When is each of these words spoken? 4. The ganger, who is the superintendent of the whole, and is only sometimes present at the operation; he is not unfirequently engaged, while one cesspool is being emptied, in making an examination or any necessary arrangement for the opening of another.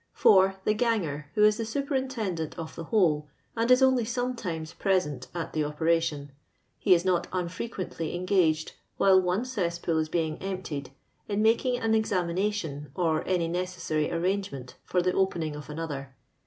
4. 0.13 0.55
The 0.63 0.73
ganger, 0.73 1.29
who 1.35 1.43
is 1.43 1.57
the 1.57 1.63
superintendent 1.63 2.57
of 2.57 2.73
the 2.73 2.85
whole, 2.85 3.27
and 3.55 3.69
is 3.69 3.83
only 3.83 4.03
sometimes 4.03 4.73
present 4.73 5.27
at 5.35 5.53
the 5.53 5.63
operation; 5.63 6.31
he 6.79 6.95
is 6.95 7.05
not 7.05 7.27
unfirequently 7.31 8.15
engaged, 8.15 8.71
while 8.97 9.21
one 9.21 9.45
cesspool 9.45 9.99
is 9.99 10.09
being 10.09 10.39
emptied, 10.39 10.89
in 11.27 11.43
making 11.43 11.77
an 11.77 11.93
examination 11.93 12.89
or 12.95 13.23
any 13.27 13.47
necessary 13.47 14.11
arrangement 14.11 14.73
for 14.83 15.03
the 15.03 15.13
opening 15.13 15.55
of 15.55 15.69
another. 15.69 16.15